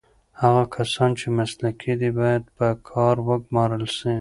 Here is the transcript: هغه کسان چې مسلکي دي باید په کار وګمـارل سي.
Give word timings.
هغه 0.41 0.63
کسان 0.75 1.09
چې 1.19 1.27
مسلکي 1.37 1.93
دي 2.01 2.09
باید 2.19 2.43
په 2.57 2.67
کار 2.89 3.15
وګمـارل 3.27 3.83
سي. 3.97 4.09